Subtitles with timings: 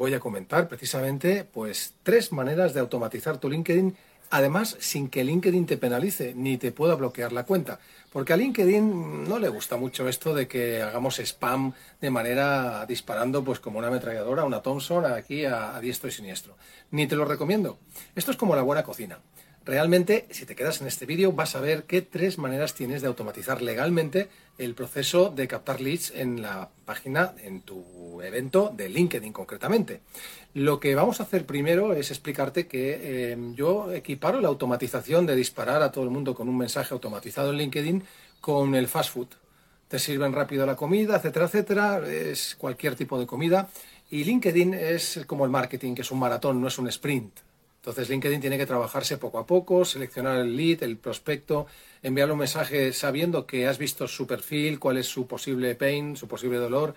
[0.00, 3.94] voy a comentar precisamente pues tres maneras de automatizar tu LinkedIn,
[4.30, 7.80] además sin que LinkedIn te penalice ni te pueda bloquear la cuenta.
[8.10, 13.44] Porque a LinkedIn no le gusta mucho esto de que hagamos spam de manera disparando
[13.44, 16.56] pues como una ametralladora, una Thompson aquí a, a diestro y siniestro.
[16.92, 17.78] Ni te lo recomiendo.
[18.14, 19.18] Esto es como la buena cocina.
[19.70, 23.06] Realmente, si te quedas en este vídeo, vas a ver qué tres maneras tienes de
[23.06, 29.32] automatizar legalmente el proceso de captar leads en la página, en tu evento de LinkedIn
[29.32, 30.00] concretamente.
[30.54, 35.36] Lo que vamos a hacer primero es explicarte que eh, yo equiparo la automatización de
[35.36, 38.02] disparar a todo el mundo con un mensaje automatizado en LinkedIn
[38.40, 39.28] con el fast food.
[39.86, 43.68] Te sirven rápido la comida, etcétera, etcétera, es cualquier tipo de comida.
[44.10, 47.38] Y LinkedIn es como el marketing, que es un maratón, no es un sprint.
[47.80, 51.66] Entonces LinkedIn tiene que trabajarse poco a poco, seleccionar el lead, el prospecto,
[52.02, 56.28] enviarle un mensaje sabiendo que has visto su perfil, cuál es su posible pain, su
[56.28, 56.94] posible dolor.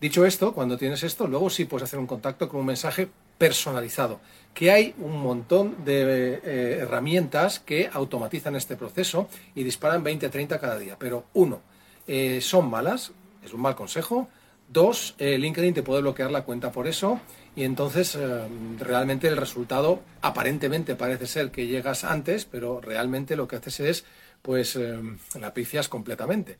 [0.00, 4.20] Dicho esto, cuando tienes esto, luego sí puedes hacer un contacto con un mensaje personalizado,
[4.54, 10.60] que hay un montón de eh, herramientas que automatizan este proceso y disparan 20 30
[10.60, 10.96] cada día.
[11.00, 11.62] Pero uno,
[12.06, 13.10] eh, son malas,
[13.44, 14.28] es un mal consejo.
[14.72, 17.20] Dos, eh, LinkedIn te puede bloquear la cuenta por eso
[17.54, 23.46] y entonces eh, realmente el resultado aparentemente parece ser que llegas antes, pero realmente lo
[23.46, 24.04] que haces es
[24.40, 24.98] pues eh,
[25.38, 26.56] la picias completamente.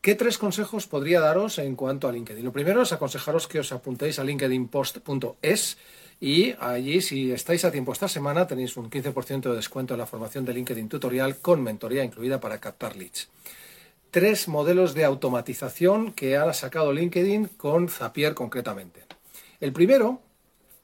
[0.00, 2.44] ¿Qué tres consejos podría daros en cuanto a LinkedIn?
[2.44, 5.78] Lo primero es aconsejaros que os apuntéis a linkedinpost.es
[6.20, 10.06] y allí, si estáis a tiempo esta semana, tenéis un 15% de descuento en la
[10.06, 13.28] formación de LinkedIn tutorial con mentoría incluida para captar leads.
[14.16, 19.04] Tres modelos de automatización que ha sacado LinkedIn con Zapier concretamente.
[19.60, 20.22] El primero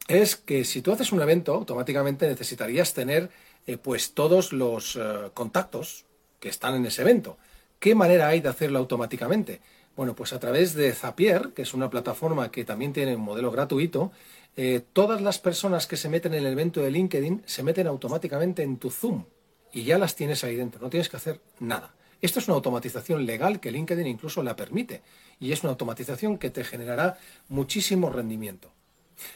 [0.06, 3.30] es que si tú haces un evento, automáticamente necesitarías tener
[3.66, 6.04] eh, pues todos los eh, contactos
[6.40, 7.38] que están en ese evento.
[7.78, 9.62] ¿Qué manera hay de hacerlo automáticamente?
[9.96, 13.50] Bueno, pues a través de Zapier, que es una plataforma que también tiene un modelo
[13.50, 14.12] gratuito,
[14.58, 18.62] eh, todas las personas que se meten en el evento de LinkedIn se meten automáticamente
[18.62, 19.24] en tu Zoom
[19.72, 21.94] y ya las tienes ahí dentro, no tienes que hacer nada.
[22.22, 25.02] Esto es una automatización legal que LinkedIn incluso la permite
[25.40, 27.18] y es una automatización que te generará
[27.48, 28.70] muchísimo rendimiento.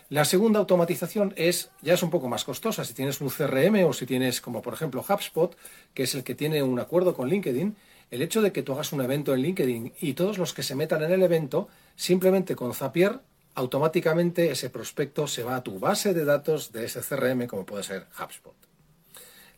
[0.08, 3.92] La segunda automatización es, ya es un poco más costosa, si tienes un CRM o
[3.92, 5.56] si tienes, como por ejemplo HubSpot,
[5.94, 7.76] que es el que tiene un acuerdo con LinkedIn,
[8.12, 10.76] el hecho de que tú hagas un evento en LinkedIn y todos los que se
[10.76, 13.18] metan en el evento, simplemente con Zapier,
[13.56, 17.82] automáticamente ese prospecto se va a tu base de datos de ese CRM, como puede
[17.82, 18.54] ser HubSpot.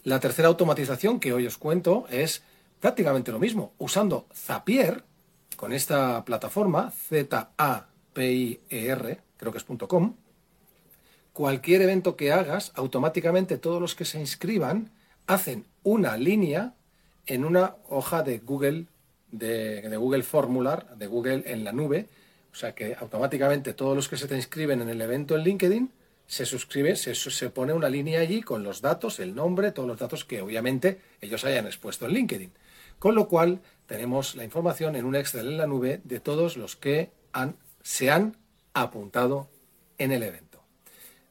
[0.04, 2.42] La tercera automatización que hoy os cuento es
[2.80, 5.04] prácticamente lo mismo, usando Zapier,
[5.56, 7.48] con esta plataforma, Z-A-P-I-E-R,
[9.36, 10.14] creo que es .com,
[11.32, 14.90] cualquier evento que hagas, automáticamente todos los que se inscriban
[15.26, 16.74] hacen una línea
[17.26, 18.86] en una hoja de Google,
[19.30, 22.08] de, Google Formular, de Google en la nube,
[22.52, 25.92] o sea que automáticamente todos los que se te inscriben en el evento en LinkedIn
[26.26, 29.98] se suscribe, se, se, pone una línea allí con los datos, el nombre, todos los
[29.98, 32.52] datos que obviamente ellos hayan expuesto en LinkedIn.
[32.98, 36.76] Con lo cual tenemos la información en un Excel en la nube de todos los
[36.76, 37.10] que
[37.82, 38.36] se han
[38.74, 39.48] apuntado
[39.98, 40.60] en el evento.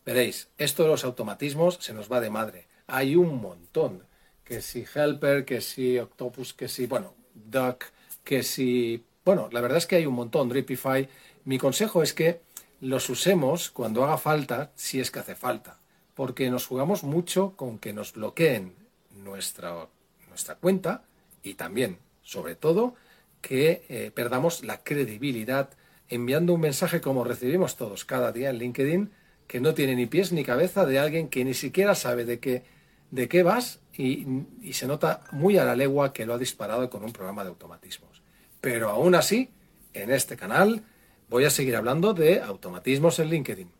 [0.05, 2.67] Veréis, esto de los automatismos se nos va de madre.
[2.87, 4.03] Hay un montón.
[4.43, 7.83] Que si Helper, que si Octopus, que si, bueno, Duck,
[8.23, 9.03] que si...
[9.25, 10.47] Bueno, la verdad es que hay un montón.
[10.47, 11.09] Dripify.
[11.43, 12.39] Mi consejo es que
[12.79, 15.79] los usemos cuando haga falta, si es que hace falta.
[16.15, 18.73] Porque nos jugamos mucho con que nos bloqueen
[19.11, 19.87] nuestra,
[20.29, 21.03] nuestra cuenta
[21.47, 22.95] y también, sobre todo,
[23.41, 25.69] que eh, perdamos la credibilidad
[26.09, 29.11] enviando un mensaje como recibimos todos cada día en LinkedIn,
[29.47, 32.63] que no tiene ni pies ni cabeza de alguien que ni siquiera sabe de qué,
[33.11, 34.25] de qué vas y,
[34.61, 37.49] y se nota muy a la legua que lo ha disparado con un programa de
[37.49, 38.21] automatismos.
[38.61, 39.49] Pero aún así,
[39.93, 40.83] en este canal
[41.29, 43.71] voy a seguir hablando de automatismos en LinkedIn.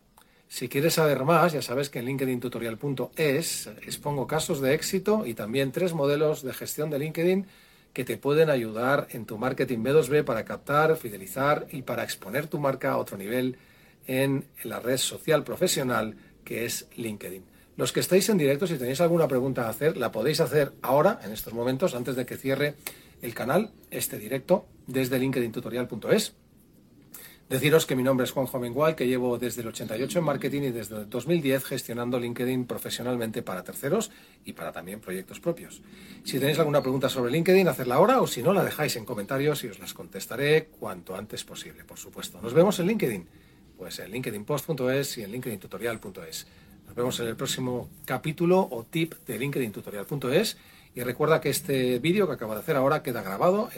[0.49, 5.71] Si quieres saber más, ya sabes que en linkedintutorial.es expongo casos de éxito y también
[5.71, 7.45] tres modelos de gestión de LinkedIn
[7.93, 12.59] que te pueden ayudar en tu marketing B2B para captar, fidelizar y para exponer tu
[12.59, 13.57] marca a otro nivel
[14.05, 16.15] en la red social profesional
[16.45, 17.43] que es LinkedIn.
[17.75, 21.19] Los que estáis en directo, si tenéis alguna pregunta a hacer, la podéis hacer ahora,
[21.23, 22.75] en estos momentos, antes de que cierre
[23.21, 26.33] el canal, este directo, desde linkedintutorial.es.
[27.49, 30.71] Deciros que mi nombre es Juanjo Mengual, que llevo desde el 88 en marketing y
[30.71, 34.11] desde el 2010 gestionando LinkedIn profesionalmente para terceros
[34.43, 35.81] y para también proyectos propios.
[36.25, 39.63] Si tenéis alguna pregunta sobre LinkedIn, hacedla ahora o si no, la dejáis en comentarios
[39.63, 42.41] y os las contestaré cuanto antes posible, por supuesto.
[42.41, 43.25] Nos vemos en LinkedIn,
[43.77, 46.47] pues en linkedinpost.es y en linkedintutorial.es.
[46.85, 50.57] Nos vemos en el próximo capítulo o tip de linkedintutorial.es
[50.95, 53.69] y recuerda que este vídeo que acabo de hacer ahora queda grabado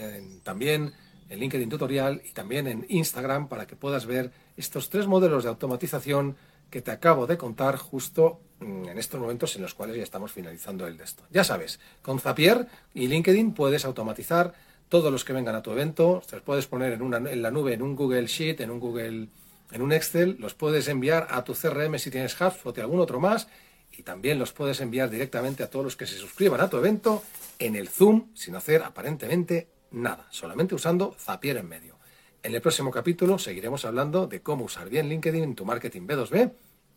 [0.41, 0.91] también
[1.29, 5.49] en LinkedIn Tutorial y también en Instagram para que puedas ver estos tres modelos de
[5.49, 6.35] automatización
[6.69, 10.31] que te acabo de contar justo mm, en estos momentos en los cuales ya estamos
[10.31, 11.23] finalizando el de esto.
[11.31, 14.53] Ya sabes, con Zapier y LinkedIn puedes automatizar
[14.89, 17.73] todos los que vengan a tu evento, los puedes poner en, una, en la nube,
[17.73, 19.27] en un Google Sheet, en un Google,
[19.71, 23.19] en un Excel, los puedes enviar a tu CRM si tienes HubSpot y algún otro
[23.19, 23.47] más,
[23.95, 27.23] y también los puedes enviar directamente a todos los que se suscriban a tu evento
[27.59, 31.97] en el Zoom sin hacer aparentemente nada, solamente usando Zapier en medio.
[32.41, 36.51] En el próximo capítulo seguiremos hablando de cómo usar bien LinkedIn en tu marketing B2B,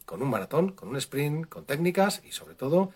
[0.04, 2.92] con un maratón, con un sprint, con técnicas y sobre todo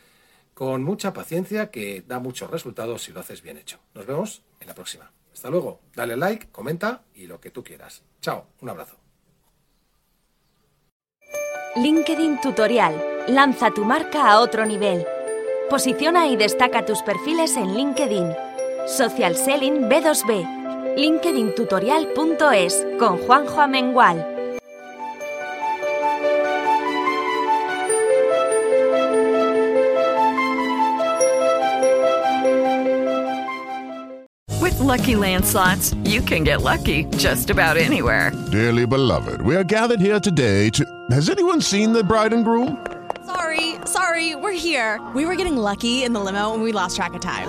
[0.55, 3.79] con mucha paciencia que da muchos resultados si lo haces bien hecho.
[3.95, 5.11] Nos vemos en la próxima.
[5.33, 5.81] Hasta luego.
[5.95, 8.03] Dale like, comenta y lo que tú quieras.
[8.23, 8.97] Chao, un abrazo.
[11.77, 13.27] LinkedIn Tutorial.
[13.29, 15.05] Lanza tu marca a otro nivel.
[15.69, 18.46] Posiciona y destaca tus perfiles en LinkedIn.
[18.87, 20.47] Social Selling B2B.
[20.97, 24.25] LinkedIntutorial.es con Juanjo Amengual.
[34.61, 38.31] With Lucky Land slots, you can get lucky just about anywhere.
[38.53, 40.85] Dearly beloved, we are gathered here today to.
[41.11, 42.87] Has anyone seen the bride and groom?
[43.27, 45.01] Sorry, sorry, we're here.
[45.13, 47.49] We were getting lucky in the limo and we lost track of time.